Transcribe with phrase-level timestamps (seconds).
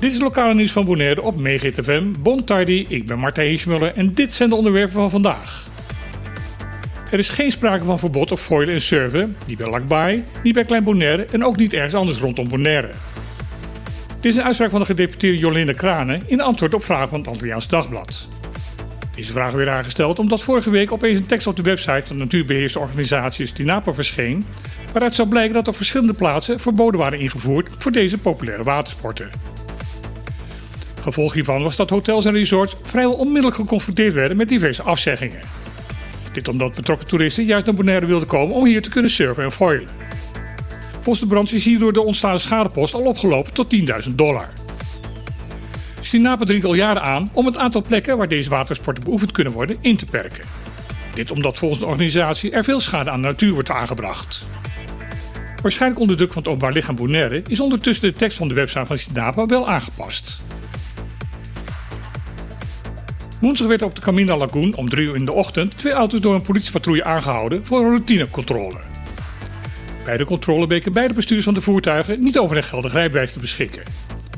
[0.00, 2.04] Dit is lokale nieuws van Bonaire op MeeGTFM.
[2.18, 5.68] Bon tardi, ik ben Martijn Hiesmuller en dit zijn de onderwerpen van vandaag.
[7.10, 10.64] Er is geen sprake van verbod op foilen en surfen, niet bij Lakbaai, niet bij
[10.64, 12.90] Klein Bonaire en ook niet ergens anders rondom Bonaire.
[14.20, 17.28] Dit is een uitspraak van de gedeputeerde Jolinde Kranen in antwoord op vragen van het
[17.28, 18.28] Antilliaans Dagblad.
[19.14, 23.46] Deze vraag werd aangesteld omdat vorige week opeens een tekst op de website van organisatie
[23.46, 24.46] Stinapa verscheen,
[24.92, 29.30] waaruit zou blijken dat op verschillende plaatsen verboden waren ingevoerd voor deze populaire watersporten.
[31.00, 35.40] Gevolg hiervan was dat hotels en resorts vrijwel onmiddellijk geconfronteerd werden met diverse afzeggingen.
[36.32, 39.52] Dit omdat betrokken toeristen juist naar Bonaire wilden komen om hier te kunnen surfen en
[39.52, 39.88] foilen.
[40.92, 43.74] Volgens de branche is hierdoor de ontstaande schadepost al opgelopen tot
[44.08, 44.48] 10.000 dollar.
[46.00, 49.76] Stinapa dringt al jaren aan om het aantal plekken waar deze watersporten beoefend kunnen worden
[49.80, 50.44] in te perken.
[51.14, 54.44] Dit omdat volgens de organisatie er veel schade aan de natuur wordt aangebracht.
[55.62, 58.86] Waarschijnlijk onder druk van het openbaar lichaam Bonaire is ondertussen de tekst van de website
[58.86, 60.40] van Stinapa wel aangepast.
[63.40, 66.34] Woensdag werd op de Camina Lagoon om 3 uur in de ochtend twee auto's door
[66.34, 68.80] een politiepatrouille aangehouden voor een routinecontrole.
[70.04, 73.38] Bij de controle bleken beide bestuurders van de voertuigen niet over een geldig rijbewijs te
[73.38, 73.82] beschikken.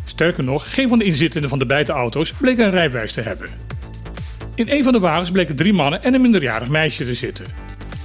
[0.04, 3.48] Sterker nog, geen van de inzittenden van de beide auto's bleek een rijbewijs te hebben.
[4.54, 7.46] In een van de wagens bleken drie mannen en een minderjarig meisje te zitten.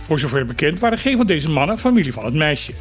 [0.05, 2.73] Voor zover bekend waren geen van deze mannen familie van het meisje.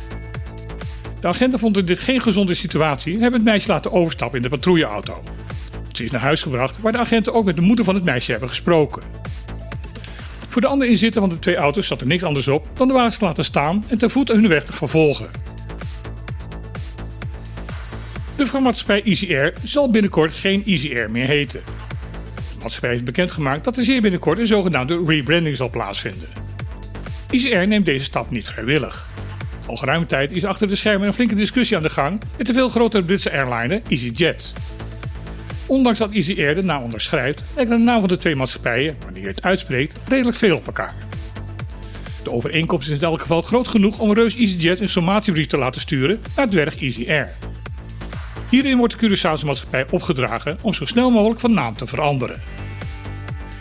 [1.20, 4.48] De agenten vonden dit geen gezonde situatie en hebben het meisje laten overstappen in de
[4.48, 5.22] patrouilleauto.
[5.92, 8.30] Ze is naar huis gebracht, waar de agenten ook met de moeder van het meisje
[8.30, 9.02] hebben gesproken.
[10.48, 12.94] Voor de andere inzitter van de twee auto's zat er niks anders op dan de
[12.94, 15.30] wagens te laten staan en te voet hun weg te vervolgen.
[18.36, 21.60] De vliegmaatschappij Easy Air zal binnenkort geen Easy Air meer heten.
[22.34, 26.28] De maatschappij heeft bekendgemaakt dat er zeer binnenkort een zogenaamde rebranding zal plaatsvinden.
[27.30, 29.08] Easy Air neemt deze stap niet vrijwillig.
[29.68, 32.52] Al geruime tijd is achter de schermen een flinke discussie aan de gang met de
[32.52, 34.52] veel grotere Britse airliner EasyJet.
[35.66, 39.22] Ondanks dat Easy Air de naam onderschrijft, lijken de naam van de twee maatschappijen, wanneer
[39.22, 40.94] je het uitspreekt, redelijk veel op elkaar.
[42.22, 45.80] De overeenkomst is in elk geval groot genoeg om Reus EasyJet een sommatiebrief te laten
[45.80, 47.34] sturen naar dwerg Easy Air.
[48.50, 52.42] Hierin wordt de Curaçaose maatschappij opgedragen om zo snel mogelijk van naam te veranderen.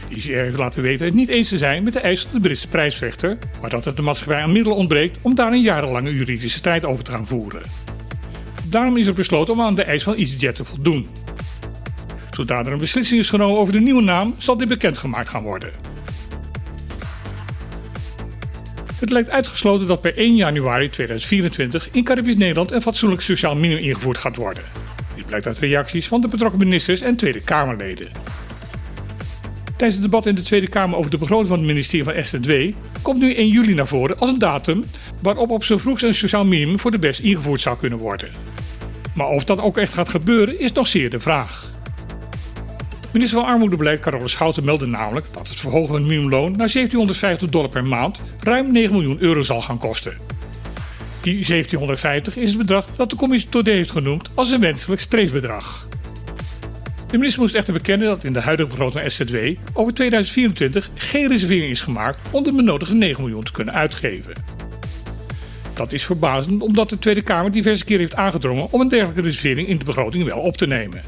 [0.09, 2.67] Air heeft laten weten het niet eens te zijn met de eis van de Britse
[2.67, 6.85] prijsvechter, maar dat het de maatschappij aan middelen ontbreekt om daar een jarenlange juridische strijd
[6.85, 7.61] over te gaan voeren.
[8.69, 11.07] Daarom is er besloten om aan de eis van EasyJet te voldoen.
[12.31, 15.71] Zodra er een beslissing is genomen over de nieuwe naam, zal dit bekendgemaakt gaan worden.
[18.99, 23.83] Het lijkt uitgesloten dat per 1 januari 2024 in Caribisch Nederland een fatsoenlijk sociaal minimum
[23.83, 24.63] ingevoerd gaat worden.
[25.15, 28.07] Dit blijkt uit reacties van de betrokken ministers en Tweede Kamerleden.
[29.77, 32.51] Tijdens het debat in de Tweede Kamer over de begroting van het ministerie van SZW
[33.01, 34.83] komt nu 1 juli naar voren als een datum
[35.21, 38.29] waarop op zo vroeg een sociaal minimum voor de best ingevoerd zou kunnen worden.
[39.15, 41.71] Maar of dat ook echt gaat gebeuren is nog zeer de vraag.
[43.11, 47.49] Minister van Armoedebeleid Carole Schouten meldde namelijk dat het verhogen van het minimumloon naar 1750
[47.49, 50.17] dollar per maand ruim 9 miljoen euro zal gaan kosten.
[51.21, 55.87] Die 1750 is het bedrag dat de commissie Todé heeft genoemd als een wenselijk streefbedrag.
[57.07, 59.35] De minister moest echter bekennen dat in de huidige begroting SZW
[59.73, 64.33] over 2024 geen reservering is gemaakt om de benodigde 9 miljoen te kunnen uitgeven.
[65.73, 69.67] Dat is verbazend omdat de Tweede Kamer diverse keren heeft aangedrongen om een dergelijke reservering
[69.67, 71.01] in de begroting wel op te nemen.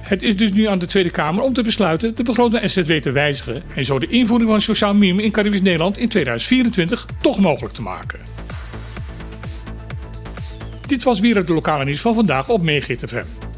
[0.00, 3.12] Het is dus nu aan de Tweede Kamer om te besluiten de begroting SZW te
[3.12, 7.40] wijzigen en zo de invoering van een sociaal minimum in Caribisch Nederland in 2024 toch
[7.40, 8.20] mogelijk te maken.
[10.86, 13.49] Dit was weer het lokale nieuws van vandaag op MeeGTFM.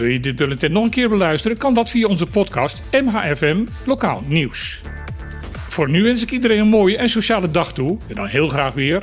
[0.00, 4.22] Wil je dit bulletin nog een keer beluisteren, kan dat via onze podcast MHFM Lokaal
[4.26, 4.80] Nieuws.
[5.68, 8.74] Voor nu wens ik iedereen een mooie en sociale dag toe en dan heel graag
[8.74, 9.02] weer.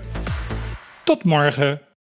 [1.03, 1.86] Tot morgen.